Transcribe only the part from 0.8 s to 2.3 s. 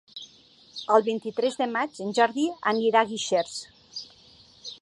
El vint-i-tres de maig en